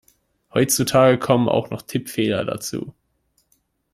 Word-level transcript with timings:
Heutzutage 0.51 1.19
kommen 1.19 1.47
auch 1.47 1.69
noch 1.69 1.83
Tippfehler 1.83 2.43
dazu. 2.43 2.95